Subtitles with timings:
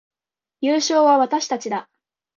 [0.61, 1.87] 優勝は私たちだ